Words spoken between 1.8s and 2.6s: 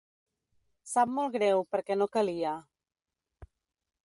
no calia.